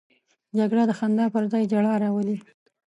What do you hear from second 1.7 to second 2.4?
ژړا راولي